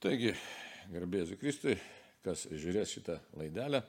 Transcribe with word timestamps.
Taigi, 0.00 0.30
garbėsiu 0.88 1.36
Kristui, 1.36 1.74
kas 2.24 2.46
žiūrės 2.48 2.88
šitą 2.88 3.18
laidelę, 3.36 3.82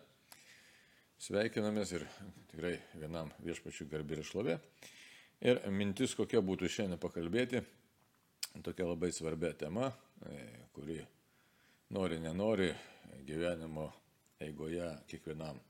sveikinamės 1.24 1.94
ir 1.96 2.04
tikrai 2.52 2.74
vienam 3.00 3.32
viešpačių 3.40 3.88
garbė 3.94 4.18
ir 4.18 4.28
šlovė. 4.28 4.58
Ir 5.48 5.62
mintis, 5.72 6.18
kokia 6.20 6.42
būtų 6.44 6.68
šiandien 6.68 7.00
pakalbėti, 7.00 7.64
tokia 8.60 8.90
labai 8.90 9.14
svarbia 9.16 9.54
tema, 9.64 9.88
e, 10.28 10.36
kuri 10.76 11.00
nori, 11.96 12.20
nenori 12.20 12.68
gyvenimo 13.24 13.88
eigoje 14.44 14.92
kiekvienam 15.08 15.64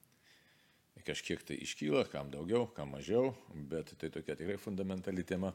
kažkiek 1.05 1.45
tai 1.45 1.61
iškyla, 1.61 2.07
kam 2.09 2.33
daugiau, 2.33 2.65
kam 2.73 2.95
mažiau, 2.97 3.35
bet 3.53 3.93
tai 3.93 4.09
tokia 4.09 4.41
tikrai 4.41 4.57
fundamentali 4.57 5.21
tema. 5.21 5.53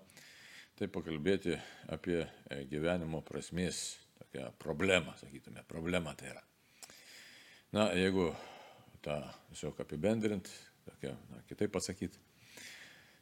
Tai 0.78 0.86
pakalbėti 0.94 1.58
apie 1.90 2.22
gyvenimo 2.70 3.26
prasmės 3.26 3.96
tokia 4.36 4.52
problema, 4.58 5.14
sakytume, 5.16 5.62
problema 5.68 6.14
tai 6.14 6.28
yra. 6.30 6.42
Na, 7.72 7.88
jeigu 7.96 8.28
tą 9.02 9.16
tiesiog 9.48 9.80
apibendrint, 9.80 10.48
tokia, 10.84 11.14
na, 11.30 11.40
kitaip 11.48 11.72
pasakyti, 11.72 12.18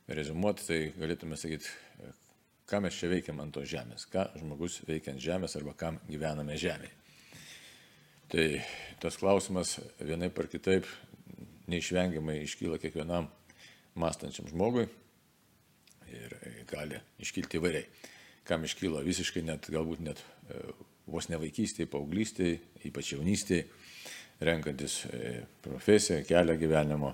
rezumuoti, 0.09 0.67
tai 0.67 0.79
galėtume 0.99 1.39
sakyti, 1.39 1.71
ką 2.67 2.81
mes 2.83 2.99
čia 2.99 3.11
veikiam 3.13 3.41
ant 3.41 3.55
tos 3.55 3.69
žemės, 3.71 4.09
ką 4.11 4.27
žmogus 4.41 4.81
veikia 4.89 5.15
ant 5.15 5.23
žemės 5.23 5.55
arba 5.61 5.75
kam 5.79 6.01
gyvename 6.09 6.57
žemėje. 6.59 6.93
Tai 8.35 8.47
tas 9.01 9.19
klausimas 9.21 9.77
vienai 10.01 10.31
par 10.35 10.49
kitaip 10.51 10.89
neišvengiamai 11.71 12.41
iškyla 12.43 12.81
kiekvienam 12.83 13.29
mąstančiam 13.95 14.49
žmogui 14.51 14.89
ir 16.11 16.35
gali 16.67 16.99
iškilti 17.23 17.61
įvairiai. 17.61 17.87
Kam 18.45 18.65
iškyla 18.67 19.05
visiškai 19.05 19.45
net, 19.45 19.71
galbūt 19.73 20.03
net 20.05 20.21
vos 21.11 21.29
ne 21.29 21.39
vaikystėje, 21.41 21.89
paauglystėje, 21.93 22.61
ypač 22.89 23.13
jaunystėje, 23.15 23.67
renkantis 24.45 25.03
e, 25.09 25.35
profesiją, 25.65 26.23
kelią 26.29 26.57
gyvenimo, 26.61 27.13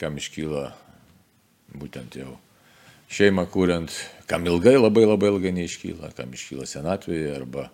kam 0.00 0.16
iškyla 0.20 0.64
būtent 1.80 2.16
jau 2.20 2.36
šeimą 3.10 3.46
kuriant, 3.50 3.92
kam 4.30 4.46
ilgai, 4.46 4.76
labai 4.78 5.04
labai 5.06 5.32
ilgai 5.34 5.54
neiškyla, 5.58 6.12
kam 6.16 6.34
iškyla 6.36 6.66
senatvėje 6.70 7.32
arba 7.34 7.68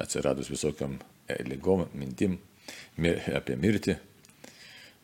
atsiradus 0.00 0.50
visokiam 0.52 0.98
e, 1.28 1.40
lygom, 1.48 1.86
mintim 1.96 2.38
apie 3.34 3.56
mirtį, 3.60 3.96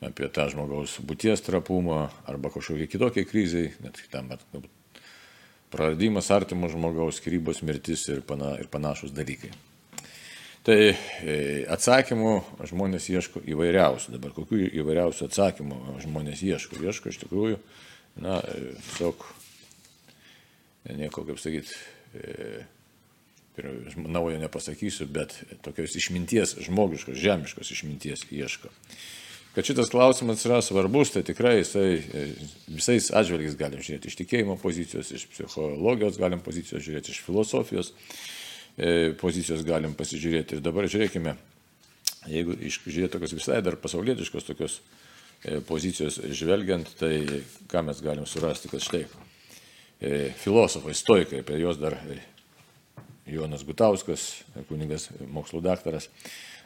apie 0.04 0.28
tą 0.32 0.46
žmogaus 0.52 0.98
būties 1.04 1.42
trapumą 1.44 2.06
arba 2.28 2.52
kažkokie 2.52 2.88
kitokie 2.88 3.26
kryžiai, 3.28 3.72
net 3.84 4.00
tam 4.12 4.30
praradimas 5.70 6.30
artimo 6.34 6.68
žmogaus, 6.68 7.20
skirybos, 7.20 7.62
mirtis 7.62 8.08
ir, 8.10 8.24
pana, 8.26 8.56
ir 8.60 8.70
panašus 8.72 9.14
dalykai. 9.14 9.52
Tai 10.66 10.76
e, 10.92 11.34
atsakymų 11.72 12.34
žmonės 12.68 13.06
ieško 13.08 13.40
įvairiausių. 13.48 14.12
Dabar 14.18 14.34
kokių 14.36 14.66
įvairiausių 14.82 15.28
atsakymų 15.30 16.00
žmonės 16.04 16.42
ieško? 16.44 16.82
Ieško 16.84 17.08
iš 17.08 17.20
tikrųjų, 17.22 17.60
na, 18.20 18.36
e, 18.44 18.74
tiesiog, 18.90 19.24
nieko 20.98 21.24
kaip 21.30 21.40
sakyti, 21.40 21.78
e, 22.12 22.66
naujo 23.96 24.36
nepasakysiu, 24.40 25.06
bet 25.08 25.32
tokios 25.64 25.96
išminties, 25.96 26.58
žmogiškos, 26.66 27.16
žemiškos 27.20 27.72
išminties 27.72 28.26
ieško. 28.28 28.68
Kad 29.54 29.66
šitas 29.66 29.88
klausimas 29.90 30.44
yra 30.46 30.60
svarbus, 30.62 31.10
tai 31.14 31.24
tikrai 31.26 31.56
jisai 31.58 32.02
visais 32.68 33.08
atžvelgiais 33.16 33.56
galim 33.58 33.80
žiūrėti 33.82 34.12
iš 34.12 34.18
tikėjimo 34.20 34.54
pozicijos, 34.60 35.10
iš 35.16 35.24
psichologijos 35.32 36.20
galim 36.20 36.44
pozicijos 36.44 36.84
žiūrėti, 36.84 37.16
iš 37.16 37.24
filosofijos 37.26 37.90
E, 38.78 39.12
pozicijos 39.18 39.64
galim 39.66 39.94
pasižiūrėti. 39.98 40.58
Ir 40.58 40.64
dabar 40.64 40.86
žiūrėkime, 40.90 41.34
jeigu 42.30 42.56
žiūrėti 42.70 43.12
tokios 43.16 43.34
visai 43.34 43.58
dar 43.64 43.76
pasaulietiškos 43.80 44.46
tokios 44.46 44.78
e, 45.42 45.58
pozicijos 45.66 46.20
žvelgiant, 46.36 46.92
tai 47.00 47.42
ką 47.70 47.82
mes 47.88 48.02
galim 48.04 48.28
surasti, 48.30 48.70
kad 48.70 48.84
štai 48.84 49.02
e, 49.04 50.30
filosofai, 50.40 50.94
stoikai, 50.94 51.42
apie 51.42 51.58
juos 51.60 51.80
dar 51.80 51.98
Jonas 53.30 53.66
Gutauskas, 53.66 54.44
kuningas 54.70 55.10
mokslo 55.30 55.60
daktaras, 55.62 56.08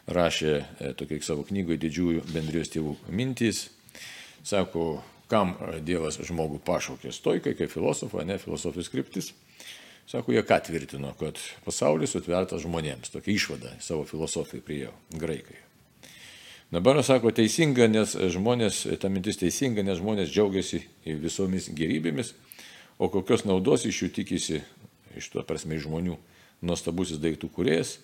rašė 0.07 0.55
tokiai 1.01 1.25
savo 1.25 1.43
knygoje 1.49 1.81
didžiųjų 1.81 2.29
bendrijos 2.31 2.71
tėvų 2.73 2.95
mintys. 3.09 3.67
Sako, 4.45 5.01
kam 5.29 5.55
Dievas 5.85 6.21
žmogų 6.21 6.61
pašaukė 6.65 7.13
stoikai, 7.13 7.55
kaip 7.57 7.73
filosofą, 7.73 8.23
ne 8.29 8.37
filosofijos 8.41 8.93
kryptis. 8.93 9.33
Sako, 10.07 10.33
jie 10.33 10.43
ką 10.45 10.59
tvirtino, 10.67 11.15
kad 11.17 11.39
pasaulis 11.65 12.13
atvertas 12.19 12.63
žmonėms. 12.67 13.13
Tokia 13.13 13.33
išvada 13.33 13.73
savo 13.81 14.05
filosofijai 14.09 14.65
priejo 14.65 14.93
graikai. 15.17 15.57
Dabar 16.75 16.99
sako 17.07 17.31
teisinga, 17.33 17.87
nes 17.89 18.17
žmonės, 18.35 18.83
ta 19.01 19.09
mintis 19.13 19.39
teisinga, 19.41 19.85
nes 19.87 20.01
žmonės 20.01 20.33
džiaugiasi 20.33 20.83
visomis 21.23 21.69
gerybėmis, 21.77 22.35
o 22.99 23.09
kokios 23.13 23.47
naudos 23.49 23.87
iš 23.89 24.03
jų 24.03 24.09
tikisi, 24.19 24.61
iš 25.17 25.31
to 25.33 25.45
prasme 25.47 25.79
žmonių, 25.81 26.19
nuostabusis 26.65 27.21
daiktų 27.23 27.53
kuriejas, 27.55 27.99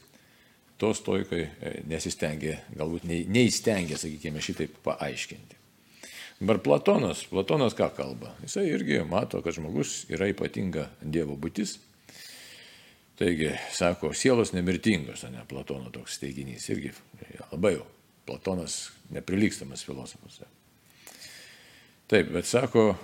to 0.80 0.92
stoikai 0.96 1.42
e, 1.42 1.74
nesistengė, 1.90 2.60
galbūt 2.78 3.04
neįstengė, 3.10 3.98
sakykime, 4.00 4.40
šitaip 4.44 4.78
paaiškinti. 4.86 5.58
Dabar 6.40 6.62
Platonas, 6.64 7.26
Platonas 7.28 7.76
ką 7.76 7.90
kalba? 7.96 8.32
Jisai 8.46 8.70
irgi 8.70 9.02
mato, 9.04 9.42
kad 9.44 9.58
žmogus 9.58 10.06
yra 10.08 10.30
ypatinga 10.30 10.86
Dievo 11.02 11.36
būtis 11.36 11.76
Taigi, 13.20 13.50
sako, 13.76 14.14
sielos 14.16 14.54
nemirtingos, 14.56 15.26
ne 15.28 15.42
Platono 15.48 15.90
toks 15.92 16.16
teiginys, 16.22 16.70
irgi 16.72 16.94
labai 17.50 17.74
jau 17.74 17.84
Platonas 18.24 18.76
neprilykstamas 19.12 19.82
filosofas. 19.84 20.40
Taip, 22.08 22.30
bet 22.32 22.48
sako, 22.48 22.94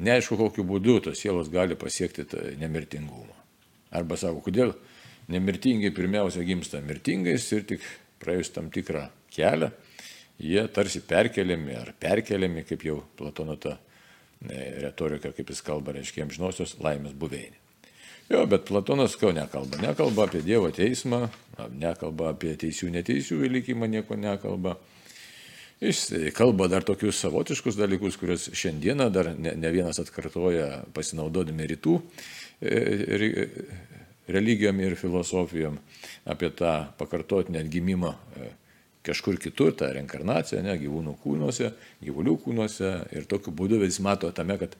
neaišku, 0.00 0.38
kokiu 0.40 0.64
būdu 0.66 0.96
tos 1.04 1.20
sielos 1.20 1.52
gali 1.52 1.76
pasiekti 1.76 2.24
nemirtingumą. 2.62 3.36
Arba 3.92 4.16
sako, 4.16 4.40
kodėl 4.48 4.72
nemirtingai 5.28 5.92
pirmiausia 5.94 6.48
gimsta 6.48 6.80
mirtingais 6.80 7.44
ir 7.52 7.66
tik 7.68 7.84
praėjus 8.24 8.54
tam 8.56 8.70
tikrą 8.72 9.04
kelią, 9.36 9.68
jie 10.40 10.64
tarsi 10.72 11.04
perkeliami 11.04 11.76
ar 11.76 11.92
perkeliami, 12.00 12.64
kaip 12.64 12.88
jau 12.88 13.02
Platono 13.20 13.60
ta 13.60 13.76
e, 13.76 14.80
retorika, 14.86 15.34
kaip 15.36 15.52
jis 15.52 15.60
kalba, 15.66 15.92
reiškia, 15.98 16.24
amžinosios 16.24 16.78
laimės 16.80 17.12
buveinė. 17.12 17.61
Jo, 18.30 18.46
bet 18.46 18.64
Platonas 18.68 19.16
ko 19.20 19.32
nekalba? 19.34 19.80
Nekalba 19.82 20.26
apie 20.28 20.42
Dievo 20.44 20.70
teismą, 20.72 21.26
nekalba 21.78 22.32
apie 22.32 22.54
teisių 22.60 22.92
neteisių 22.94 23.42
likimą, 23.58 23.88
nieko 23.90 24.16
nekalba. 24.16 24.76
Jis 25.82 26.04
kalba 26.36 26.68
dar 26.70 26.84
tokius 26.86 27.18
savotiškus 27.18 27.74
dalykus, 27.74 28.16
kuriuos 28.20 28.52
šiandieną 28.54 29.08
dar 29.10 29.32
ne, 29.34 29.56
ne 29.58 29.70
vienas 29.74 29.98
atkartoja 29.98 30.84
pasinaudodami 30.94 31.66
rytų 31.72 31.96
e, 32.62 33.48
religijom 34.30 34.78
ir 34.84 34.94
filosofijom 35.00 35.80
apie 36.30 36.52
tą 36.54 36.76
pakartotinę 37.00 37.64
atgimimą 37.64 38.12
e, 38.14 38.52
kažkur 39.02 39.40
kitur, 39.42 39.74
tą 39.74 39.90
reinkarnaciją, 39.96 40.62
ne, 40.62 40.76
gyvūnų 40.78 41.16
kūnuose, 41.24 41.72
gyvulių 42.04 42.36
kūnuose 42.44 42.92
ir 43.18 43.26
tokiu 43.26 43.50
būdu 43.58 43.80
vis 43.82 43.98
mato 44.04 44.30
tame, 44.30 44.60
kad 44.62 44.78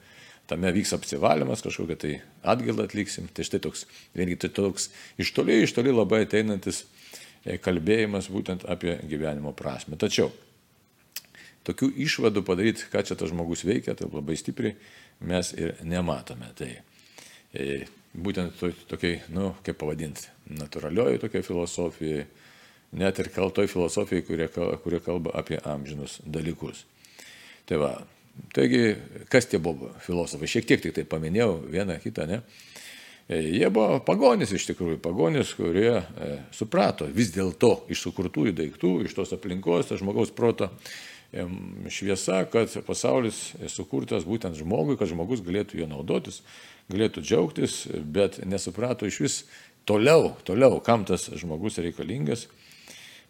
tame 0.51 0.73
vyks 0.75 0.95
apsivalymas, 0.97 1.63
kažkokią 1.65 1.99
tai 1.99 2.15
atgailą 2.43 2.87
atliksim. 2.89 3.29
Tai 3.35 3.47
štai 3.47 3.63
toks, 3.65 3.87
vėlgi 4.19 4.39
tai 4.45 4.53
toks 4.55 4.91
iš 5.23 5.33
toli, 5.37 5.63
iš 5.63 5.75
toli 5.77 5.95
labai 5.95 6.25
ateinantis 6.27 6.85
e, 7.45 7.59
kalbėjimas 7.63 8.31
būtent 8.33 8.67
apie 8.71 8.99
gyvenimo 9.09 9.55
prasme. 9.57 9.99
Tačiau 10.01 10.33
tokių 11.67 11.93
išvadų 12.05 12.43
padaryti, 12.47 12.89
ką 12.91 13.05
čia 13.07 13.17
tas 13.19 13.31
žmogus 13.31 13.65
veikia, 13.67 13.95
tai 13.99 14.11
labai 14.11 14.37
stipriai 14.39 14.75
mes 15.23 15.53
ir 15.55 15.77
nematome. 15.87 16.51
Tai 16.59 16.71
e, 17.55 17.83
būtent 18.13 18.57
to, 18.59 18.73
tokiai, 18.91 19.21
nu, 19.35 19.53
kaip 19.65 19.79
pavadinti, 19.81 20.29
natūralioji 20.59 21.23
tokia 21.23 21.45
filosofija, 21.47 22.25
net 22.99 23.21
ir 23.23 23.31
kaltoj 23.33 23.71
filosofijai, 23.73 24.25
kurie, 24.27 24.49
kurie 24.83 25.01
kalba 25.05 25.33
apie 25.39 25.61
amžinus 25.65 26.19
dalykus. 26.27 26.85
Tai 27.69 27.79
va, 27.81 27.93
Taigi, 28.53 28.97
kas 29.33 29.49
tie 29.49 29.61
buvo 29.63 29.93
filosofai? 30.05 30.49
Šiek 30.49 30.69
tiek 30.69 30.83
tik 30.83 30.95
tai 30.97 31.05
paminėjau 31.09 31.57
vieną 31.73 31.99
kitą, 32.03 32.27
ne? 32.29 32.43
E, 33.29 33.39
jie 33.41 33.69
buvo 33.73 34.01
pagonis 34.05 34.53
iš 34.53 34.67
tikrųjų, 34.71 34.99
pagonis, 35.05 35.55
kurie 35.57 35.95
e, 36.01 36.31
suprato 36.55 37.07
vis 37.09 37.33
dėlto 37.35 37.87
iš 37.93 38.03
sukurtųjų 38.09 38.55
daiktų, 38.59 38.93
iš 39.07 39.17
tos 39.17 39.33
aplinkos, 39.37 39.89
to 39.89 39.99
žmogaus 40.01 40.33
proto 40.37 40.69
e, 40.69 41.47
šviesa, 41.93 42.43
kad 42.53 42.73
pasaulis 42.87 43.53
sukurtas 43.73 44.27
būtent 44.29 44.59
žmogui, 44.59 44.99
kad 45.01 45.13
žmogus 45.13 45.45
galėtų 45.45 45.81
jo 45.81 45.89
naudotis, 45.91 46.43
galėtų 46.93 47.25
džiaugtis, 47.25 47.83
bet 48.05 48.41
nesuprato 48.45 49.09
iš 49.09 49.21
vis 49.23 49.39
toliau, 49.89 50.35
toliau, 50.45 50.81
kam 50.85 51.07
tas 51.09 51.31
žmogus 51.31 51.81
reikalingas. 51.81 52.49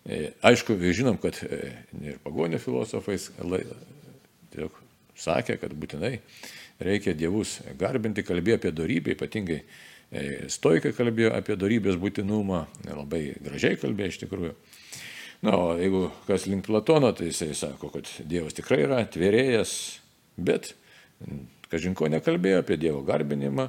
E, 0.03 0.33
aišku, 0.43 0.81
žinom, 0.91 1.21
kad 1.23 1.39
e, 1.47 1.77
ir 2.03 2.23
pagonio 2.25 2.59
filosofais 2.63 3.31
tiesiog 3.39 4.82
sakė, 5.19 5.59
kad 5.61 5.75
būtinai 5.77 6.19
reikia 6.83 7.15
dievus 7.17 7.61
garbinti, 7.79 8.25
kalbėjo 8.27 8.59
apie 8.61 8.73
darybę, 8.75 9.17
ypatingai 9.17 9.63
stoikai 10.53 10.93
kalbėjo 10.97 11.33
apie 11.37 11.57
darybės 11.57 11.97
būtinumą, 12.01 12.67
labai 12.91 13.23
gražiai 13.41 13.79
kalbėjo 13.81 14.13
iš 14.13 14.21
tikrųjų. 14.25 14.55
Na, 15.43 15.57
o 15.57 15.73
jeigu 15.75 16.05
kas 16.29 16.45
link 16.47 16.67
Platono, 16.69 17.11
tai 17.17 17.31
jisai 17.33 17.55
sako, 17.59 17.91
kad 17.91 18.11
Dievas 18.31 18.55
tikrai 18.55 18.85
yra 18.85 19.01
tvėrėjas, 19.11 19.73
bet 20.37 20.75
kažinko 21.73 22.11
nekalbėjo 22.13 22.61
apie 22.63 22.77
Dievo 22.79 23.01
garbinimą 23.07 23.67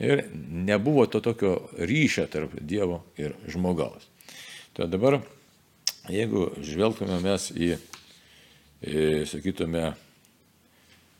ir 0.00 0.24
nebuvo 0.32 1.04
to 1.10 1.20
tokio 1.24 1.58
ryšio 1.76 2.24
tarp 2.32 2.54
Dievo 2.62 3.02
ir 3.20 3.34
žmogaus. 3.50 4.06
Tai 4.74 4.88
dabar, 4.90 5.18
jeigu 6.08 6.48
žvelgtume 6.62 7.18
mes 7.22 7.50
į, 7.52 7.74
į 8.86 9.04
sakytume, 9.28 9.92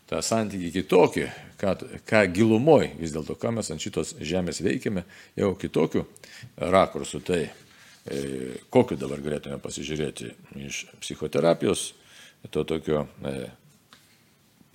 tą 0.09 0.21
santykį 0.21 0.71
kitokį, 0.79 1.27
ką, 1.61 1.75
ką 2.05 2.23
gilumoj 2.33 2.91
vis 2.99 3.13
dėlto, 3.15 3.37
ką 3.41 3.55
mes 3.57 3.71
ant 3.73 3.81
šitos 3.81 4.15
žemės 4.21 4.61
veikiame, 4.65 5.05
jau 5.39 5.53
kitokiu 5.59 6.05
rakursu, 6.61 7.23
tai 7.25 7.45
E, 8.05 8.59
kokiu 8.69 8.99
dabar 9.01 9.17
galėtume 9.17 9.57
pasižiūrėti 9.63 10.27
iš 10.61 10.83
psichoterapijos, 11.01 11.87
to 12.53 12.61
tokio 12.69 13.07
e, 13.25 13.47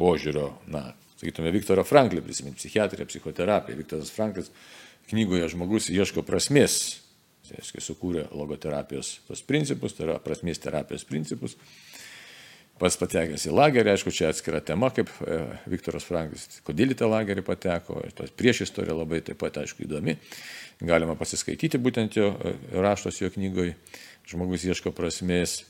požiūrio, 0.01 0.49
na, 0.67 0.89
sakytume, 1.21 1.53
Viktoro 1.55 1.85
Franklį 1.87 2.25
prisiminti, 2.27 2.59
psichiatriją, 2.59 3.07
psichoterapiją. 3.07 3.79
Viktoras 3.79 4.11
Franklis 4.11 4.51
knygoje 5.13 5.47
žmogus 5.55 5.87
ieško 5.95 6.25
prasmės, 6.27 6.81
tai 7.47 7.61
reiškia, 7.61 7.85
sukūrė 7.87 8.27
logoterapijos 8.35 9.21
tos 9.29 9.45
principus, 9.47 9.95
tai 9.95 10.09
yra 10.09 10.19
prasmės 10.25 10.59
terapijos 10.65 11.07
principus. 11.07 11.55
Pas 12.81 12.97
patekęs 12.97 13.45
į 13.45 13.53
lagerį, 13.53 13.93
aišku, 13.93 14.13
čia 14.17 14.31
atskira 14.33 14.63
tema, 14.65 14.89
kaip 14.95 15.11
e, 15.21 15.43
Viktoras 15.69 16.07
Franklis, 16.09 16.63
kodėl 16.65 16.95
į 16.95 16.97
tą 16.97 17.11
lagerį 17.13 17.45
pateko, 17.45 17.99
tos 18.17 18.33
prieš 18.33 18.65
istorija 18.65 18.97
labai 18.97 19.21
taip 19.25 19.37
pat, 19.43 19.59
aišku, 19.61 19.85
įdomi 19.85 20.17
galima 20.81 21.17
pasiskaityti 21.19 21.81
būtent 21.81 22.17
jo 22.17 22.31
e, 22.33 22.55
raštos 22.81 23.21
jo 23.21 23.29
knygoje, 23.35 23.75
žmogus 24.31 24.65
ieško 24.65 24.95
prasmės. 24.97 25.61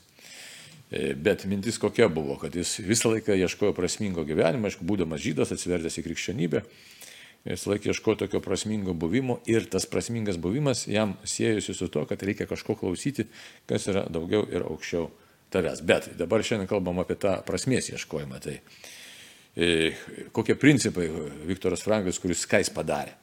E, 0.91 1.11
bet 1.15 1.45
mintis 1.51 1.79
kokia 1.81 2.07
buvo, 2.11 2.37
kad 2.39 2.55
jis 2.55 2.77
visą 2.83 3.11
laiką 3.13 3.35
ieškojo 3.39 3.75
prasmingo 3.75 4.25
gyvenimo, 4.27 4.67
aišku, 4.69 4.87
būdamas 4.87 5.23
žydas, 5.23 5.53
atsivertęs 5.55 5.99
į 5.99 6.05
krikščionybę, 6.07 6.63
jis 7.47 7.65
laikė 7.67 7.91
ieškojo 7.91 8.21
tokio 8.23 8.41
prasmingo 8.43 8.95
buvimo 8.95 9.39
ir 9.51 9.67
tas 9.71 9.87
prasmingas 9.89 10.39
buvimas 10.39 10.85
jam 10.87 11.17
siejusi 11.27 11.75
su 11.75 11.91
to, 11.91 12.05
kad 12.07 12.23
reikia 12.23 12.47
kažko 12.47 12.77
klausyti, 12.79 13.27
kas 13.67 13.87
yra 13.91 14.05
daugiau 14.11 14.45
ir 14.51 14.67
aukščiau 14.67 15.09
tavęs. 15.51 15.83
Bet 15.85 16.11
dabar 16.19 16.43
šiandien 16.45 16.69
kalbam 16.69 17.01
apie 17.03 17.17
tą 17.19 17.37
prasmės 17.47 17.91
ieškojimą. 17.93 18.39
Tai 18.43 18.57
e, 18.57 19.71
kokie 20.35 20.55
principai 20.59 21.09
Viktoras 21.49 21.83
Franklis, 21.85 22.21
kuris 22.21 22.45
ką 22.49 22.61
jis 22.63 22.71
padarė. 22.73 23.17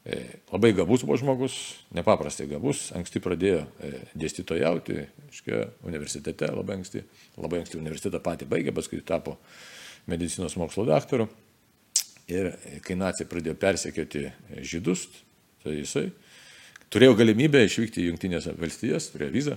E, 0.00 0.20
labai 0.48 0.72
gabus 0.72 1.04
buvo 1.04 1.18
žmogus, 1.20 1.54
nepaprastai 1.92 2.46
gabus, 2.48 2.86
anksti 2.96 3.20
pradėjo 3.20 3.60
e, 3.84 3.90
dėstytojauti, 4.16 4.96
iškia, 5.28 5.58
universitete, 5.84 6.48
labai 6.56 6.78
anksti, 6.78 7.04
labai 7.36 7.60
anksti 7.60 7.76
universitetą 7.76 8.22
patį 8.24 8.48
baigė, 8.48 8.72
paskui 8.72 9.02
tapo 9.04 9.36
medicinos 10.08 10.56
mokslo 10.56 10.86
daktaru. 10.88 11.28
Ir 12.30 12.54
kai 12.86 12.96
nacija 12.96 13.26
pradėjo 13.28 13.58
persekioti 13.60 14.24
žydus, 14.64 15.04
tai 15.64 15.76
jisai 15.80 16.06
turėjo 16.94 17.16
galimybę 17.18 17.60
išvykti 17.66 18.00
į 18.00 18.08
Junktinės 18.10 18.48
valstijas, 18.56 19.10
turėjo 19.12 19.34
vizą, 19.34 19.56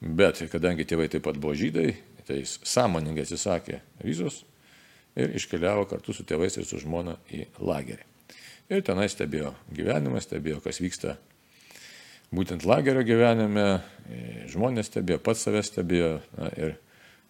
bet 0.00 0.42
kadangi 0.52 0.86
tėvai 0.88 1.08
taip 1.12 1.24
pat 1.26 1.38
buvo 1.40 1.54
žydai, 1.58 1.92
tai 2.28 2.42
jis 2.42 2.58
sąmoningai 2.68 3.24
atsisakė 3.24 3.80
vizos 4.04 4.42
ir 5.18 5.32
iškeliavo 5.38 5.86
kartu 5.90 6.14
su 6.14 6.26
tėvais 6.28 6.58
ir 6.58 6.66
su 6.68 6.80
žmona 6.82 7.16
į 7.34 7.46
lagerį. 7.58 8.04
Ir 8.68 8.84
tenai 8.84 9.08
stebėjo 9.08 9.54
gyvenimą, 9.72 10.20
stebėjo, 10.20 10.60
kas 10.64 10.82
vyksta 10.82 11.16
būtent 12.34 12.66
lagerio 12.68 13.02
gyvenime, 13.06 13.80
žmonės 14.52 14.90
stebėjo, 14.90 15.22
pats 15.24 15.46
save 15.46 15.62
stebėjo 15.64 16.18
na, 16.36 16.50
ir 16.60 16.76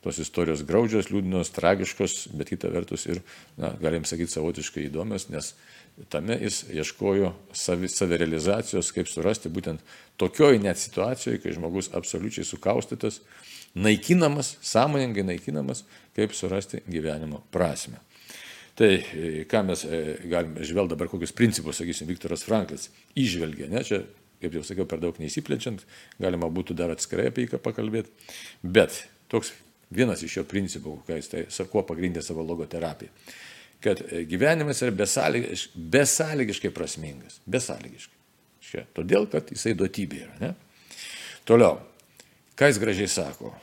tos 0.04 0.20
istorijos 0.22 0.62
graudžios, 0.66 1.10
liūdnos, 1.10 1.50
tragiškos, 1.56 2.28
bet 2.38 2.52
kita 2.52 2.70
vertus 2.70 3.08
ir, 3.10 3.20
na, 3.58 3.72
galim 3.82 4.06
sakyti, 4.06 4.30
savotiškai 4.36 4.86
įdomios, 4.86 5.26
nes 5.32 5.52
tame 6.12 6.36
jis 6.38 6.62
ieškojo 6.70 7.32
savi, 7.56 7.90
savirealizacijos, 7.90 8.92
kaip 8.94 9.10
surasti 9.10 9.50
būtent 9.50 9.82
tokioj 10.20 10.60
net 10.62 10.78
situacijoje, 10.78 11.42
kai 11.42 11.56
žmogus 11.56 11.90
absoliučiai 11.98 12.46
sukaustytas, 12.46 13.20
naikinamas, 13.74 14.54
sąmoningai 14.62 15.26
naikinamas, 15.32 15.82
kaip 16.16 16.34
surasti 16.36 16.84
gyvenimo 16.86 17.42
prasme. 17.54 17.98
Tai 18.78 18.92
e, 18.94 19.44
ką 19.50 19.64
mes 19.66 19.82
e, 19.82 20.02
galime 20.30 20.62
žvelgti 20.62 20.94
dabar, 20.94 21.10
kokius 21.10 21.34
principus, 21.34 21.80
sakysim, 21.80 22.06
Viktoras 22.06 22.46
Franklis 22.46 22.86
išvelgia, 23.18 23.66
ne, 23.72 23.82
čia, 23.82 24.04
kaip 24.38 24.54
jau 24.54 24.62
sakiau, 24.62 24.86
per 24.86 25.02
daug 25.02 25.18
neįsiplečiant, 25.18 25.82
galima 26.22 26.46
būtų 26.46 26.78
dar 26.78 26.94
atskirai 26.94 27.32
apie 27.32 27.48
jį 27.48 27.58
pakalbėti, 27.64 28.14
bet 28.62 29.02
toks 29.34 29.50
vienas 29.94 30.22
iš 30.24 30.40
jo 30.40 30.46
principų, 30.48 30.96
ką 31.06 31.18
jis 31.18 31.30
tai, 31.32 31.44
kuo 31.70 31.84
pagrindė 31.86 32.22
savo 32.24 32.44
logoterapiją, 32.46 33.12
kad 33.84 34.02
e, 34.06 34.24
gyvenimas 34.28 34.82
yra 34.84 34.94
besąlygiškai, 34.94 35.84
besąlygiškai 35.94 36.72
prasmingas, 36.74 37.40
besąlygiškai. 37.46 38.16
Šia, 38.68 38.84
todėl, 38.96 39.30
kad 39.32 39.48
jisai 39.54 39.72
duotybė 39.78 40.24
yra. 40.26 40.34
Ne? 40.42 40.98
Toliau, 41.48 41.78
ką 42.58 42.68
jis 42.68 42.80
gražiai 42.82 43.08
sako, 43.08 43.54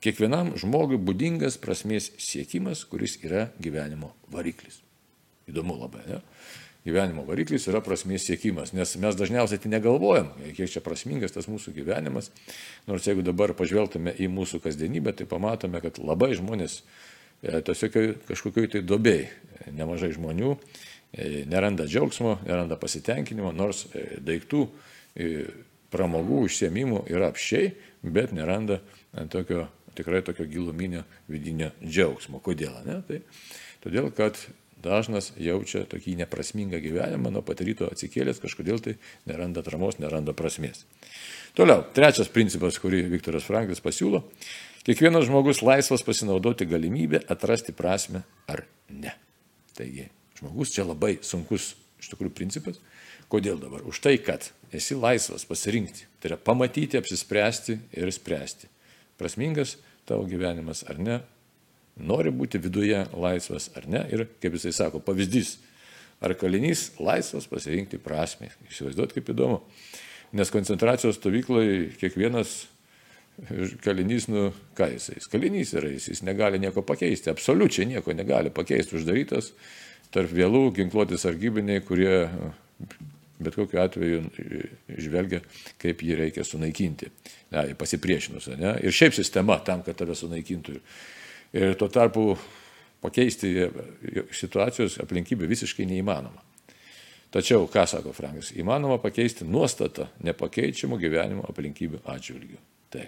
Kiekvienam 0.00 0.54
žmogui 0.56 0.96
būdingas 0.96 1.58
prasmės 1.60 2.06
siekimas, 2.16 2.86
kuris 2.88 3.18
yra 3.20 3.50
gyvenimo 3.60 4.14
variklis. 4.32 4.78
Įdomu 5.50 5.76
labai, 5.76 6.00
ne? 6.08 6.20
Gyvenimo 6.80 7.26
variklis 7.28 7.66
yra 7.68 7.82
prasmės 7.84 8.24
siekimas, 8.24 8.72
nes 8.72 8.94
mes 9.02 9.16
dažniausiai 9.18 9.60
tai 9.60 9.72
negalvojam, 9.74 10.30
kiek 10.56 10.70
čia 10.72 10.80
prasmingas 10.80 11.34
tas 11.34 11.48
mūsų 11.50 11.74
gyvenimas. 11.76 12.30
Nors 12.88 13.08
jeigu 13.08 13.24
dabar 13.26 13.52
pažvelgtume 13.56 14.14
į 14.16 14.30
mūsų 14.32 14.62
kasdienybę, 14.64 15.12
tai 15.18 15.26
pamatome, 15.28 15.82
kad 15.84 16.00
labai 16.00 16.32
žmonės 16.38 16.78
e, 16.80 17.60
tiesiog 17.66 17.98
kažkokioj 18.30 18.70
tai 18.76 18.84
dobei, 18.86 19.26
nemažai 19.76 20.14
žmonių 20.16 20.54
e, 20.56 21.44
neranda 21.50 21.84
džiaugsmo, 21.84 22.38
neranda 22.48 22.80
pasitenkinimo, 22.80 23.52
nors 23.56 23.84
e, 23.92 24.06
daiktų, 24.24 24.64
pramogų, 25.90 26.44
užsiemimų 26.46 27.00
yra 27.10 27.32
apšiai, 27.32 27.72
bet 28.06 28.30
neranda 28.32 28.76
tokio 29.28 29.64
tikrai 29.94 30.22
tokio 30.22 30.46
giluminio 30.46 31.02
vidinio 31.28 31.70
džiaugsmo. 31.82 32.40
Kodėl? 32.44 32.78
Ne? 32.86 33.00
Tai 33.08 33.20
todėl, 33.84 34.10
kad 34.14 34.38
dažnas 34.82 35.30
jaučia 35.40 35.84
tokį 35.90 36.16
neprasmingą 36.22 36.80
gyvenimą, 36.82 37.32
nuo 37.34 37.42
pat 37.46 37.62
ryto 37.64 37.88
atsikėlęs 37.90 38.40
kažkodėl 38.42 38.80
tai 38.84 38.96
neranda 39.28 39.64
atramos, 39.64 40.00
neranda 40.02 40.34
prasmės. 40.36 40.84
Toliau, 41.58 41.84
trečias 41.96 42.30
principas, 42.32 42.78
kurį 42.82 43.04
Viktoras 43.10 43.46
Franklis 43.48 43.82
pasiūlo. 43.84 44.22
Kiekvienas 44.86 45.26
žmogus 45.28 45.60
laisvas 45.66 46.04
pasinaudoti 46.06 46.68
galimybę 46.70 47.22
atrasti 47.28 47.74
prasme 47.76 48.22
ar 48.48 48.64
ne. 48.88 49.12
Taigi, 49.76 50.08
žmogus 50.40 50.72
čia 50.74 50.86
labai 50.88 51.18
sunkus 51.26 51.74
iš 52.00 52.12
tikrųjų 52.14 52.34
principas. 52.36 52.80
Kodėl 53.30 53.60
dabar? 53.62 53.84
Už 53.86 54.00
tai, 54.02 54.16
kad 54.18 54.48
esi 54.74 54.96
laisvas 54.98 55.44
pasirinkti. 55.46 56.08
Tai 56.18 56.32
yra 56.32 56.40
pamatyti, 56.40 56.98
apsispręsti 56.98 57.76
ir 58.00 58.10
spręsti 58.14 58.70
prasmingas 59.20 59.76
tavo 60.08 60.24
gyvenimas 60.24 60.82
ar 60.88 60.98
ne, 60.98 61.20
nori 62.02 62.32
būti 62.34 62.60
viduje 62.62 63.04
laisvas 63.12 63.70
ar 63.78 63.86
ne. 63.90 64.04
Ir 64.12 64.26
kaip 64.42 64.56
jisai 64.56 64.72
sako, 64.76 65.02
pavyzdys, 65.04 65.56
ar 66.20 66.34
kalinys 66.38 66.90
laisvas 67.00 67.48
pasirinkti 67.50 68.00
prasme. 68.02 68.50
Įsivaizduot 68.70 69.14
kaip 69.16 69.32
įdomu. 69.32 69.62
Nes 70.36 70.52
koncentracijos 70.54 71.18
stovykloje 71.18 71.90
kiekvienas 72.00 72.64
kalinys, 73.84 74.28
nu 74.28 74.50
ką 74.76 74.90
jisai, 74.94 75.20
kalinys 75.32 75.72
yra, 75.78 75.90
jis, 75.94 76.10
jis 76.12 76.24
negali 76.26 76.60
nieko 76.60 76.82
pakeisti, 76.86 77.30
absoliučiai 77.32 77.88
nieko 77.88 78.12
negali 78.12 78.52
pakeisti, 78.52 78.98
uždarytas 78.98 79.54
tarp 80.12 80.32
vėlų 80.34 80.66
ginkluoti 80.76 81.18
sargybiniai, 81.20 81.82
kurie 81.86 82.26
bet 83.40 83.56
kokiu 83.56 83.80
atveju 83.80 84.24
žvelgia, 85.00 85.40
kaip 85.80 86.02
jį 86.04 86.18
reikia 86.18 86.44
sunaikinti, 86.44 87.08
ne, 87.54 87.62
pasipriešinus. 87.78 88.50
Ne? 88.60 88.74
Ir 88.84 88.94
šiaip 88.94 89.16
sistema 89.16 89.56
tam, 89.64 89.84
kad 89.86 89.96
tave 89.96 90.16
sunaikintų. 90.18 90.76
Ir 91.56 91.74
tuo 91.78 91.88
tarpu 91.90 92.36
pakeisti 93.02 93.54
situacijos 94.36 95.00
aplinkybę 95.02 95.48
visiškai 95.50 95.86
neįmanoma. 95.88 96.44
Tačiau, 97.30 97.68
ką 97.70 97.84
sako 97.86 98.12
Frankas, 98.14 98.50
įmanoma 98.58 98.98
pakeisti 99.02 99.46
nuostatą 99.46 100.08
nepakeičiamų 100.26 100.98
gyvenimo 100.98 101.44
aplinkybių 101.50 102.02
atžvilgių. 102.10 102.58
Tai. 102.90 103.06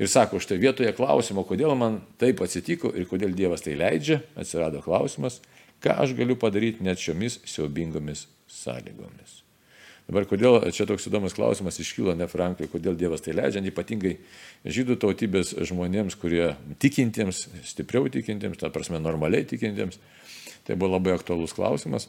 Ir 0.00 0.08
sako, 0.08 0.40
štai 0.40 0.58
vietoje 0.60 0.92
klausimo, 0.96 1.44
kodėl 1.48 1.72
man 1.78 2.00
taip 2.20 2.42
atsitiko 2.44 2.92
ir 2.92 3.08
kodėl 3.08 3.32
Dievas 3.36 3.64
tai 3.64 3.76
leidžia, 3.80 4.20
atsirado 4.36 4.82
klausimas, 4.84 5.40
ką 5.84 5.96
aš 6.04 6.12
galiu 6.18 6.36
padaryti 6.40 6.84
net 6.84 7.00
šiomis 7.00 7.40
siaubingomis 7.48 8.26
sąlygomis. 8.52 9.41
Dabar 10.08 10.26
kodėl 10.26 10.58
čia 10.74 10.84
toks 10.88 11.06
įdomus 11.06 11.34
klausimas 11.36 11.78
iškyla 11.80 12.16
ne 12.18 12.26
Franklui, 12.30 12.68
kodėl 12.70 12.96
Dievas 12.98 13.22
tai 13.22 13.36
leidžia, 13.38 13.62
ypatingai 13.70 14.16
žydų 14.66 14.98
tautybės 15.02 15.54
žmonėms, 15.68 16.16
kurie 16.18 16.56
tikintiems, 16.82 17.46
stipriau 17.70 18.10
tikintiems, 18.12 18.58
ta 18.58 18.72
prasme 18.74 18.98
normaliai 19.00 19.46
tikintiems, 19.48 20.00
tai 20.66 20.76
buvo 20.76 20.96
labai 20.96 21.14
aktualus 21.14 21.54
klausimas. 21.54 22.08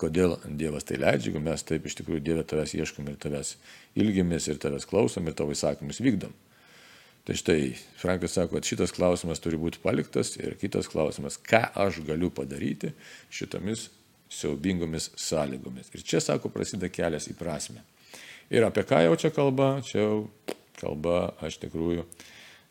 kodėl 0.00 0.38
Dievas 0.48 0.88
tai 0.88 0.96
leidžia, 0.98 1.30
jeigu 1.30 1.44
mes 1.44 1.62
taip 1.62 1.84
iš 1.86 1.94
tikrųjų 2.00 2.24
Dievę 2.24 2.42
tavęs 2.48 2.74
ieškom 2.74 3.12
ir 3.12 3.20
tavęs 3.22 3.52
ilgimės 3.94 4.48
ir 4.48 4.58
tavęs 4.58 4.88
klausom 4.88 5.28
ir 5.28 5.36
tavo 5.38 5.54
įsakymus 5.54 6.00
vykdom. 6.02 6.32
Tai 7.26 7.34
štai 7.34 7.76
Frankas 7.98 8.34
sako, 8.38 8.56
kad 8.56 8.66
šitas 8.66 8.94
klausimas 8.94 9.42
turi 9.42 9.58
būti 9.58 9.78
paliktas 9.82 10.36
ir 10.38 10.56
kitas 10.58 10.86
klausimas, 10.90 11.38
ką 11.38 11.62
aš 11.74 12.00
galiu 12.06 12.32
padaryti 12.34 12.92
šitomis 13.30 13.88
siaubingomis 14.32 15.10
sąlygomis. 15.20 15.90
Ir 15.94 16.04
čia, 16.06 16.20
sako, 16.22 16.50
prasideda 16.52 16.90
kelias 16.92 17.28
į 17.30 17.36
prasme. 17.38 17.82
Ir 18.52 18.66
apie 18.66 18.84
ką 18.86 19.02
jau 19.04 19.18
čia 19.18 19.32
kalba? 19.34 19.76
Čia 19.86 20.00
jau 20.02 20.16
kalba, 20.80 21.32
aš 21.42 21.58
tikrųjų, 21.62 22.04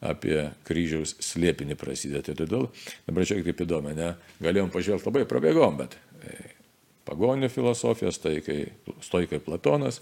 apie 0.05 0.37
kryžiaus 0.67 1.15
slėpinį 1.23 1.77
prasideda. 1.79 2.23
Tai 2.25 2.37
todėl, 2.41 2.67
dabar 3.07 3.27
čia 3.27 3.39
kaip 3.43 3.63
įdomu, 3.65 3.95
ne, 3.97 4.13
galėjom 4.43 4.71
pažvelgti 4.73 5.09
labai 5.09 5.25
prabėgom, 5.29 5.79
bet 5.79 5.97
e, 6.21 6.37
pagonių 7.07 7.49
filosofijos, 7.51 8.19
tai 8.21 8.37
kai 8.45 8.59
stoikai 9.05 9.41
Platonas, 9.43 10.01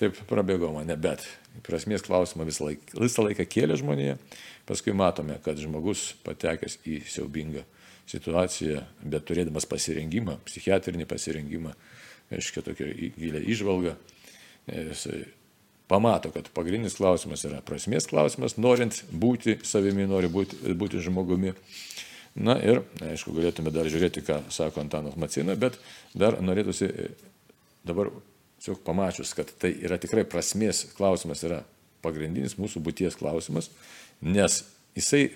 taip 0.00 0.18
prabėgo 0.30 0.72
mane, 0.74 0.96
bet 0.98 1.24
prasmės 1.66 2.04
klausimą 2.04 2.46
visą 2.48 2.68
laiką, 2.68 2.98
visą 2.98 3.26
laiką 3.26 3.46
kėlė 3.46 3.78
žmonėje, 3.80 4.18
paskui 4.68 4.94
matome, 4.96 5.38
kad 5.44 5.60
žmogus 5.60 6.12
patekęs 6.26 6.80
į 6.88 7.00
siaubingą 7.08 7.64
situaciją, 8.10 8.82
bet 9.04 9.24
turėdamas 9.28 9.66
pasirengimą, 9.68 10.38
psichiatrinį 10.48 11.06
pasirengimą, 11.08 11.72
aiškiai 12.34 12.66
tokia 12.66 12.90
gilę 13.16 13.40
išvalgą, 13.54 13.94
jisai 14.68 15.24
pamato, 15.88 16.30
kad 16.34 16.48
pagrindinis 16.56 16.96
klausimas 16.98 17.44
yra 17.48 17.60
prasmės 17.64 18.08
klausimas, 18.08 18.56
norint 18.56 19.02
būti 19.12 19.58
savimi, 19.66 20.08
nori 20.08 20.30
būti, 20.32 20.74
būti 20.76 21.02
žmogumi. 21.04 21.54
Na 22.34 22.56
ir, 22.58 22.80
aišku, 22.98 23.30
galėtume 23.36 23.70
dar 23.70 23.86
žiūrėti, 23.86 24.24
ką 24.26 24.40
sako 24.50 24.82
Antanas 24.82 25.14
Macina, 25.20 25.54
bet 25.54 25.76
dar 26.18 26.40
norėtųsi 26.42 26.88
dabar, 27.86 28.10
tiesiog 28.58 28.80
pamačius, 28.82 29.36
kad 29.38 29.52
tai 29.60 29.70
yra 29.84 30.00
tikrai 30.02 30.24
prasmės 30.26 30.82
klausimas, 30.96 31.44
yra 31.46 31.60
pagrindinis 32.02 32.56
mūsų 32.58 32.82
būties 32.84 33.14
klausimas, 33.20 33.70
nes 34.24 34.64
jisai 34.98 35.28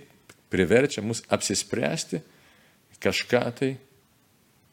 priverčia 0.50 1.04
mus 1.04 1.22
apsispręsti 1.30 2.22
kažką 3.02 3.42
tai 3.58 3.72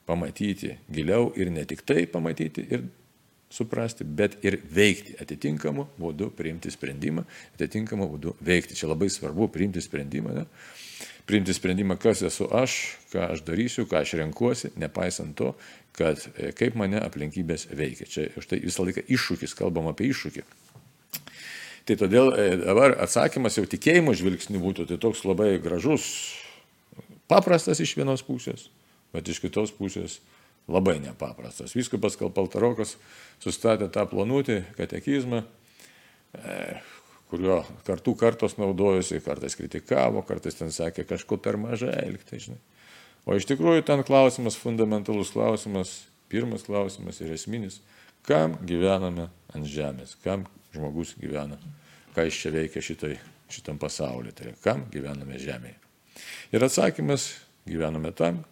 pamatyti 0.06 0.76
giliau 0.92 1.32
ir 1.36 1.50
ne 1.54 1.66
tik 1.66 1.82
tai 1.86 2.06
pamatyti 2.10 2.66
ir 2.70 2.86
suprasti, 3.50 4.04
bet 4.04 4.40
ir 4.44 4.58
veikti 4.74 5.16
atitinkamu 5.22 5.88
būdu, 6.02 6.32
priimti 6.36 6.72
sprendimą, 6.74 7.24
atitinkamu 7.56 8.10
būdu 8.16 8.36
veikti. 8.44 8.76
Čia 8.76 8.90
labai 8.92 9.08
svarbu 9.14 9.48
priimti 9.54 9.82
sprendimą. 9.82 10.34
Ne? 10.36 10.46
priimti 11.26 11.54
sprendimą, 11.54 11.98
kas 11.98 12.22
esu 12.26 12.48
aš, 12.54 12.76
ką 13.14 13.32
aš 13.34 13.42
darysiu, 13.48 13.88
ką 13.90 14.04
aš 14.04 14.16
renkuosi, 14.20 14.72
nepaisant 14.78 15.34
to, 15.38 15.54
kad 15.98 16.22
e, 16.36 16.52
kaip 16.58 16.78
mane 16.78 17.02
aplinkybės 17.02 17.68
veikia. 17.74 18.08
Čia 18.10 18.28
štai 18.44 18.62
visą 18.64 18.86
laiką 18.86 19.06
iššūkis, 19.10 19.56
kalbam 19.58 19.90
apie 19.90 20.12
iššūkį. 20.12 20.46
Tai 21.86 21.98
todėl 22.02 22.32
e, 22.34 22.48
dabar 22.62 22.98
atsakymas 23.02 23.58
jau 23.58 23.66
tikėjimo 23.70 24.14
žvilgsnių 24.18 24.62
būtų 24.62 24.88
tai 24.92 25.00
toks 25.02 25.26
labai 25.26 25.56
gražus, 25.62 26.06
paprastas 27.32 27.82
iš 27.84 27.96
vienos 27.98 28.24
pusės, 28.26 28.70
bet 29.14 29.28
iš 29.32 29.42
kitos 29.44 29.74
pusės 29.76 30.20
labai 30.68 30.98
nepaprastas. 31.04 31.76
Viskupas 31.78 32.18
Kalpaltarokas 32.20 32.96
sustatė 33.44 33.90
tą 33.94 34.06
planutį, 34.10 34.62
katekizmą, 34.78 35.44
e, 36.36 36.58
kurio 37.30 37.62
kartų 37.86 38.16
kartos 38.20 38.58
naudojosi, 38.58 39.22
kartais 39.26 39.58
kritikavo, 39.58 40.24
kartais 40.26 40.58
ten 40.58 40.74
sakė 40.74 41.06
kažko 41.10 41.38
per 41.42 41.58
mažai 41.62 41.94
elgti, 42.06 42.42
žinai. 42.48 42.62
O 43.26 43.38
iš 43.38 43.48
tikrųjų 43.50 43.86
ten 43.86 44.04
klausimas, 44.06 44.58
fundamentalus 44.62 45.32
klausimas, 45.34 46.04
pirmas 46.30 46.66
klausimas 46.68 47.22
ir 47.22 47.34
esminis, 47.34 47.80
kam 48.26 48.60
gyvename 48.66 49.30
ant 49.54 49.70
žemės, 49.70 50.14
kam 50.22 50.46
žmogus 50.74 51.16
gyvena, 51.18 51.58
ką 52.14 52.28
jis 52.28 52.44
čia 52.44 52.54
veikia 52.54 52.86
šitai, 52.86 53.16
šitam 53.50 53.82
pasauliu, 53.82 54.34
tai 54.36 54.52
yra, 54.52 54.60
kam 54.62 54.86
gyvename 54.94 55.42
žemėje. 55.42 55.85
Ir 56.56 56.66
atsakymas, 56.66 57.30
gyvename 57.68 58.12
tam, 58.16 58.44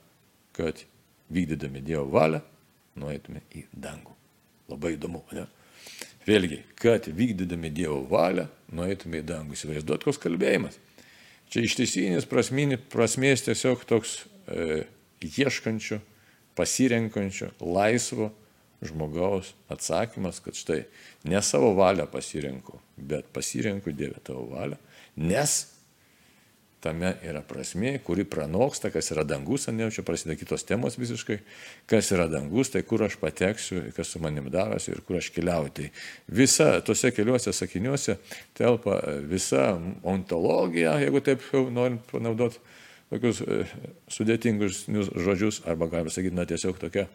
kad 0.55 0.83
vykdydami 1.33 1.81
Dievo 1.85 2.05
valią, 2.13 2.41
nueitume 2.99 3.43
į 3.55 3.65
dangų. 3.73 4.13
Labai 4.71 4.95
įdomu, 4.97 5.23
ne? 5.33 5.47
Vėlgi, 6.27 6.61
kad 6.79 7.09
vykdydami 7.11 7.71
Dievo 7.73 8.01
valią, 8.09 8.47
nueitume 8.75 9.19
į 9.19 9.27
dangų. 9.27 9.57
Įsivaizduot, 9.57 10.05
koks 10.05 10.21
kalbėjimas. 10.23 10.79
Čia 11.51 11.65
ištisinis 11.67 12.25
prasmės 12.29 13.43
tiesiog 13.45 13.83
toks 13.89 14.23
e, 14.47 14.85
ieškančio, 15.21 15.99
pasirenkančio, 16.57 17.51
laisvo 17.61 18.31
žmogaus 18.83 19.53
atsakymas, 19.71 20.39
kad 20.43 20.57
štai 20.57 20.81
ne 21.29 21.41
savo 21.45 21.71
valią 21.77 22.07
pasirenku, 22.11 22.79
bet 22.97 23.29
pasirenku 23.35 23.93
Dievę 23.95 24.19
tavo 24.23 24.47
valią, 24.51 24.79
nes 25.15 25.72
tame 26.83 27.13
yra 27.23 27.41
prasmė, 27.45 27.95
kuri 28.03 28.25
pranoksta, 28.27 28.91
kas 28.93 29.11
yra 29.13 29.23
dangus, 29.27 29.69
ne, 29.71 29.87
čia 29.93 30.03
prasideda 30.05 30.35
kitos 30.39 30.65
temos 30.67 30.97
visiškai, 30.99 31.37
kas 31.89 32.11
yra 32.15 32.27
dangus, 32.31 32.73
tai 32.73 32.83
kur 32.87 33.05
aš 33.07 33.15
pateksiu, 33.21 33.81
kas 33.95 34.11
su 34.13 34.21
manim 34.23 34.49
darosi 34.53 34.91
ir 34.91 35.01
kur 35.07 35.19
aš 35.19 35.31
keliauju. 35.35 35.73
Tai 35.79 35.89
visa 36.39 36.69
tuose 36.85 37.13
keliuose 37.15 37.53
sakiniuose 37.55 38.17
telpa 38.57 38.99
visa 39.29 39.73
ontologija, 40.03 40.97
jeigu 41.03 41.23
taip 41.23 41.45
jau 41.51 41.65
norim 41.73 41.99
panaudoti 42.11 42.59
tokius 43.13 43.43
e, 43.45 43.63
sudėtingus 44.11 44.83
žodžius, 44.89 45.61
arba 45.69 45.89
galima 45.91 46.13
sakyti, 46.13 46.35
na 46.35 46.47
tiesiog 46.49 46.79
tokia 46.81 47.07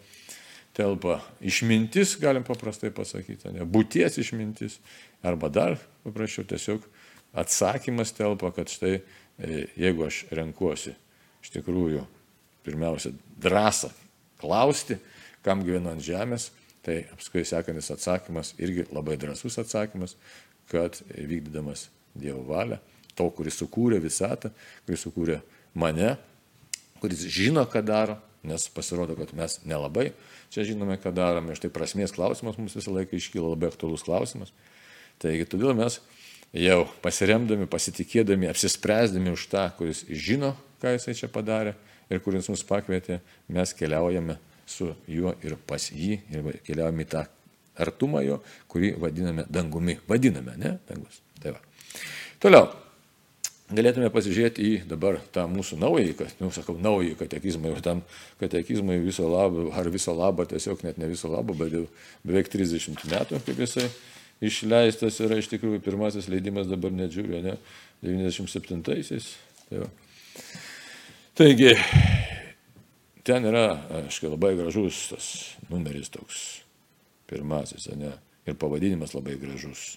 telpa 0.76 1.18
išmintis, 1.42 2.16
galim 2.22 2.44
paprastai 2.46 2.92
pasakyti, 2.94 3.50
ne, 3.56 3.66
būties 3.66 4.20
išmintis, 4.22 4.78
arba 5.26 5.50
dar 5.52 5.78
paprasčiau 6.06 6.46
tiesiog 6.48 6.84
atsakymas 7.38 8.14
telpa, 8.16 8.52
kad 8.54 8.70
štai 8.72 9.00
E, 9.00 9.17
jeigu 9.38 10.06
aš 10.06 10.24
renkuosi 10.34 10.94
iš 11.42 11.52
tikrųjų 11.54 12.04
pirmiausia 12.66 13.12
drąsą 13.40 13.90
klausti, 14.40 14.98
kam 15.46 15.62
gyvenu 15.66 15.92
ant 15.92 16.04
žemės, 16.04 16.50
tai 16.84 17.02
apskui 17.14 17.44
sekantis 17.46 17.90
atsakymas 17.94 18.54
irgi 18.60 18.86
labai 18.92 19.16
drąsus 19.20 19.58
atsakymas, 19.62 20.16
kad 20.70 21.00
vykdydamas 21.14 21.88
Dievo 22.18 22.42
valią, 22.48 22.80
to, 23.14 23.28
kuris 23.30 23.58
sukūrė 23.60 24.00
visatą, 24.02 24.50
kuris 24.86 25.04
sukūrė 25.06 25.36
mane, 25.78 26.16
kuris 26.98 27.22
žino, 27.30 27.62
ką 27.70 27.82
daro, 27.86 28.16
nes 28.46 28.64
pasirodo, 28.74 29.14
kad 29.18 29.30
mes 29.38 29.58
nelabai 29.68 30.08
čia 30.50 30.64
žinome, 30.66 30.96
ką 31.00 31.12
darome, 31.14 31.56
štai 31.58 31.70
prasmės 31.72 32.14
klausimas 32.16 32.58
mums 32.58 32.76
visą 32.78 32.94
laiką 32.94 33.18
iškyla 33.18 33.52
labai 33.52 33.70
aktuolus 33.70 34.04
klausimas. 34.06 34.52
Taigi 35.22 35.46
todėl 35.50 35.74
mes 35.76 35.98
jau 36.56 36.82
pasiremdami, 37.04 37.68
pasitikėdami, 37.70 38.48
apsispręsdami 38.50 39.34
už 39.34 39.48
tą, 39.52 39.68
kuris 39.78 40.04
žino, 40.08 40.54
ką 40.82 40.94
jisai 40.96 41.16
čia 41.18 41.28
padarė 41.32 41.74
ir 42.08 42.22
kuris 42.24 42.48
mus 42.48 42.64
pakvietė, 42.66 43.20
mes 43.52 43.74
keliaujame 43.76 44.38
su 44.68 44.92
juo 45.08 45.34
ir 45.44 45.56
pas 45.68 45.90
jį 45.92 46.20
ir 46.32 46.60
keliaujame 46.64 47.04
į 47.04 47.10
tą 47.12 47.24
artumą 47.78 48.24
jo, 48.26 48.40
kurį 48.70 48.94
vadiname 49.00 49.46
dangumi. 49.50 49.98
Vadiname, 50.08 50.56
ne? 50.58 50.76
Dangus. 50.88 51.22
Tai 51.42 51.54
va. 51.54 51.64
Toliau. 52.42 52.68
Galėtume 53.68 54.08
pasižiūrėti 54.08 54.64
į 54.64 54.76
dabar 54.88 55.18
tą 55.28 55.42
mūsų 55.52 55.76
naująjį, 55.82 56.14
nu, 56.40 56.48
sakau, 56.56 56.78
naująjį 56.80 57.18
katekizmą, 57.20 57.74
jau 57.74 57.82
tam 57.84 57.98
katekizmui 58.40 58.96
viso 59.04 59.26
labo, 59.28 59.66
ar 59.76 59.90
viso 59.92 60.14
labo, 60.16 60.46
tiesiog 60.48 60.86
net 60.86 60.96
ne 60.96 61.10
viso 61.10 61.28
labo, 61.28 61.52
bet 61.52 61.74
jau 61.76 61.82
beveik 62.24 62.48
30 62.48 63.04
metų, 63.12 63.42
kaip 63.44 63.60
jisai 63.60 63.84
išleistas 64.44 65.18
yra 65.24 65.38
iš 65.40 65.50
tikrųjų 65.52 65.82
pirmasis 65.84 66.28
leidimas 66.30 66.68
dabar 66.70 66.94
nedžiūriu, 66.94 67.42
ne, 67.44 67.56
97-aisiais. 68.04 69.32
Tai. 69.68 69.88
Taigi, 71.38 71.74
ten 73.26 73.46
yra, 73.46 73.66
aiškiai, 74.00 74.32
labai 74.32 74.54
gražus 74.58 75.04
tas 75.12 75.28
numeris 75.70 76.10
toks, 76.14 76.40
pirmasis, 77.30 77.90
ne, 77.98 78.14
ir 78.46 78.58
pavadinimas 78.58 79.14
labai 79.14 79.36
gražus. 79.40 79.96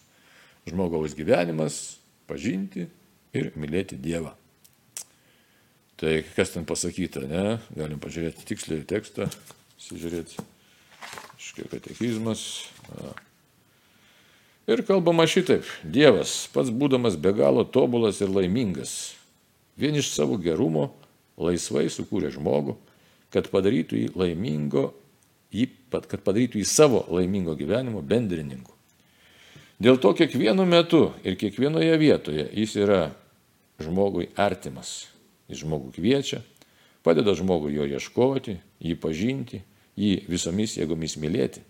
Žmogaus 0.69 1.15
gyvenimas- 1.17 1.98
pažinti 2.29 2.86
ir 3.33 3.51
mylėti 3.57 3.98
Dievą. 3.98 4.36
Tai 5.98 6.24
kas 6.36 6.50
ten 6.50 6.65
pasakyta, 6.65 7.21
ne? 7.29 7.60
Galim 7.77 8.00
pažiūrėti 8.01 8.45
tiksliai 8.45 8.86
tekstą, 8.86 9.27
sižiūrėti. 9.77 10.41
Iškiek 11.38 11.69
katekizmas. 11.69 12.69
A. 12.98 13.13
Ir 14.71 14.85
kalbama 14.87 15.25
šitaip, 15.27 15.67
Dievas, 15.83 16.45
pats 16.53 16.71
būdamas 16.71 17.17
be 17.19 17.33
galo 17.35 17.65
tobulas 17.67 18.21
ir 18.23 18.31
laimingas, 18.31 19.17
vien 19.75 19.97
iš 19.99 20.13
savo 20.13 20.37
gerumo 20.39 20.93
laisvai 21.35 21.89
sukūrė 21.91 22.31
žmogų, 22.31 22.77
kad 23.33 23.49
padarytų 23.51 23.97
jį 23.99 24.11
laimingo, 24.15 24.91
jį, 25.51 25.67
kad 25.91 26.21
padarytų 26.23 26.61
jį 26.61 26.67
savo 26.67 27.03
laimingo 27.11 27.57
gyvenimo 27.59 27.99
bendrininku. 28.05 28.71
Dėl 29.81 29.97
to 29.99 30.13
kiekvienu 30.15 30.63
metu 30.69 31.09
ir 31.25 31.35
kiekvienoje 31.41 31.97
vietoje 31.97 32.45
jis 32.53 32.75
yra 32.79 33.01
žmogui 33.81 34.29
artimas. 34.39 35.09
Jis 35.49 35.65
žmogų 35.65 35.91
kviečia, 35.97 36.43
padeda 37.03 37.33
žmogui 37.35 37.73
jo 37.75 37.87
ieškoti, 37.89 38.59
jį 38.79 38.95
pažinti, 39.01 39.63
jį 39.99 40.21
visomis 40.31 40.77
jėgomis 40.77 41.17
mylėti. 41.19 41.65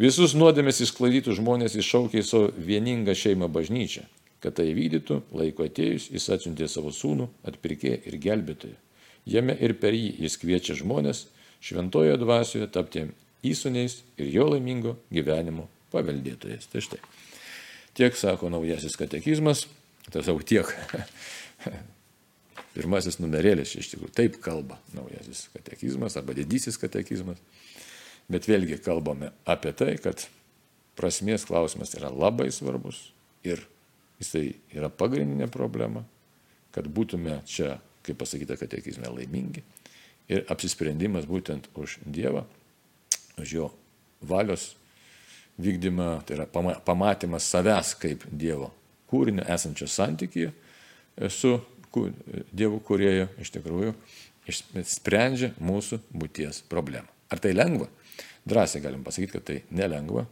Visus 0.00 0.32
nuodėmės 0.32 0.78
įsklaidytų 0.80 1.34
žmonės 1.36 1.74
iššaukė 1.76 2.22
į 2.22 2.24
savo 2.24 2.46
vieningą 2.56 3.12
šeimą 3.12 3.50
bažnyčią. 3.52 4.06
Kad 4.40 4.56
tai 4.56 4.70
vykdytų, 4.72 5.18
laiko 5.36 5.66
atėjus, 5.68 6.06
jis 6.08 6.28
atsiuntė 6.32 6.70
savo 6.72 6.88
sūnų, 6.88 7.26
atpirkė 7.44 7.98
ir 8.08 8.16
gelbėtoją. 8.22 8.78
Jame 9.28 9.52
ir 9.60 9.74
per 9.76 9.92
jį 9.92 10.14
jis 10.24 10.38
kviečia 10.40 10.78
žmonės 10.78 11.26
šventojo 11.60 12.16
dvasioje 12.22 12.70
tapti 12.72 13.04
įsūniais 13.44 13.98
ir 14.16 14.32
jo 14.32 14.48
laimingo 14.54 14.96
gyvenimo 15.12 15.66
paveldėtojais. 15.92 16.70
Tai 16.72 16.80
štai. 16.86 17.02
Tiek 18.00 18.16
sako 18.16 18.48
naujasis 18.54 18.96
katekizmas, 18.96 19.66
tas 20.08 20.32
jau 20.32 20.38
tiek. 20.40 20.64
Pirmasis 22.74 23.20
numerėlis 23.20 23.76
iš 23.76 23.92
tikrųjų 23.92 24.16
taip 24.16 24.40
kalba 24.40 24.80
naujasis 24.96 25.50
katekizmas 25.52 26.16
arba 26.16 26.40
didysis 26.40 26.80
katekizmas. 26.80 27.36
Bet 28.30 28.46
vėlgi 28.46 28.78
kalbame 28.82 29.32
apie 29.48 29.72
tai, 29.74 29.96
kad 30.02 30.28
prasmės 30.98 31.46
klausimas 31.48 31.94
yra 31.98 32.12
labai 32.12 32.50
svarbus 32.54 33.08
ir 33.46 33.62
jisai 34.20 34.54
yra 34.76 34.90
pagrindinė 34.92 35.48
problema, 35.50 36.04
kad 36.74 36.86
būtume 36.86 37.40
čia, 37.48 37.78
kaip 38.06 38.20
pasakyta 38.20 38.58
katekizme, 38.60 39.10
laimingi. 39.10 39.64
Ir 40.30 40.44
apsisprendimas 40.52 41.26
būtent 41.26 41.66
už 41.74 41.98
Dievą, 42.06 42.44
už 43.40 43.54
jo 43.56 43.70
valios 44.22 44.74
vykdymą, 45.58 46.20
tai 46.26 46.38
yra 46.38 46.46
pamatymas 46.86 47.48
savęs 47.50 47.96
kaip 47.98 48.28
Dievo 48.30 48.70
kūrinio 49.10 49.44
esančio 49.50 49.88
santykėje 49.90 50.52
su 51.34 51.56
Dievu 52.54 52.78
kurieju 52.86 53.26
iš 53.42 53.50
tikrųjų 53.56 53.94
sprendžia 54.86 55.50
mūsų 55.58 55.98
būties 56.14 56.62
problemą. 56.70 57.08
Ar 57.30 57.40
tai 57.42 57.54
lengva? 57.54 57.88
Drąsiai 58.48 58.82
galim 58.82 59.04
pasakyti, 59.06 59.32
kad 59.36 59.46
tai 59.46 59.58
nelengva. 59.76 60.26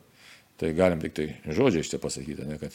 Tai 0.58 0.72
galim 0.74 1.02
tik 1.02 1.14
tai 1.14 1.28
žodžiai 1.46 1.84
iš 1.84 1.92
čia 1.92 2.00
pasakyti, 2.02 2.46
ne, 2.48 2.58
kad 2.58 2.74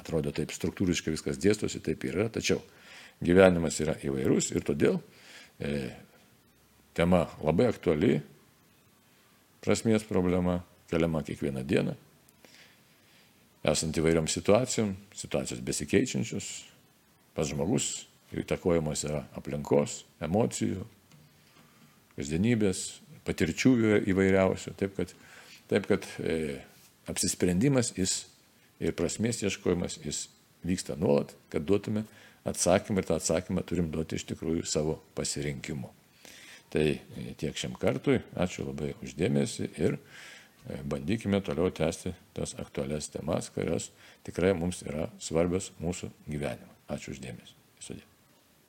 atrodo 0.00 0.32
taip 0.32 0.52
struktūriškai 0.54 1.12
viskas 1.12 1.40
dėstosi, 1.42 1.82
taip 1.84 2.06
yra, 2.08 2.28
tačiau 2.32 2.62
gyvenimas 3.24 3.76
yra 3.82 3.96
įvairus 4.06 4.52
ir 4.54 4.64
todėl 4.64 5.00
e, 5.58 5.90
tema 6.96 7.26
labai 7.42 7.68
aktuali, 7.68 8.18
prasmės 9.64 10.06
problema, 10.08 10.62
keliama 10.88 11.20
kiekvieną 11.26 11.64
dieną, 11.68 11.94
esant 13.68 13.98
įvairiom 14.00 14.30
situacijom, 14.30 14.94
situacijos 15.12 15.60
besikeičiančios, 15.66 16.52
pats 17.36 17.52
žmogus 17.52 17.90
įtakojamas 18.36 19.04
yra 19.08 19.22
aplinkos, 19.38 20.02
emocijų, 20.24 20.84
kasdienybės, 22.16 23.00
patirčių 23.28 23.74
įvairiausių. 24.10 24.74
Taip 24.80 24.96
kad, 24.96 25.12
taip 25.70 25.88
kad 25.90 26.08
e, 26.22 26.58
apsisprendimas 27.10 27.92
jis 27.96 28.22
ir 28.80 28.96
prasmės 28.98 29.42
ieškojimas 29.44 30.00
jis 30.04 30.26
vyksta 30.66 30.96
nuolat, 30.98 31.34
kad 31.52 31.66
duotume 31.68 32.06
atsakymą 32.48 33.02
ir 33.02 33.08
tą 33.08 33.18
atsakymą 33.18 33.62
turim 33.68 33.92
duoti 33.92 34.18
iš 34.18 34.26
tikrųjų 34.32 34.64
savo 34.66 34.98
pasirinkimu. 35.18 35.92
Tai 36.72 36.86
e, 36.88 37.28
tiek 37.40 37.56
šiam 37.56 37.76
kartui, 37.80 38.20
ačiū 38.36 38.66
labai 38.68 38.94
uždėmesi 39.04 39.70
ir 39.78 40.00
E, 40.68 40.82
bandykime 40.84 41.40
toliau 41.40 41.70
tęsti 41.72 42.12
tas 42.36 42.54
aktualias 42.60 43.08
temas, 43.08 43.48
kurios 43.54 43.90
tikrai 44.26 44.52
mums 44.56 44.82
yra 44.84 45.08
svarbios 45.22 45.70
mūsų 45.80 46.10
gyvenime. 46.28 46.74
Ačiū 46.92 47.14
uždėmesi. 47.16 47.56
Sudė. 47.80 48.04